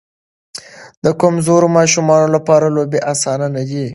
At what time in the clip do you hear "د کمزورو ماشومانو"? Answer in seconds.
1.03-2.27